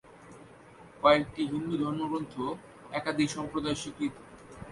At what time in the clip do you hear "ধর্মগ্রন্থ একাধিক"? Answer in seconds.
1.83-3.27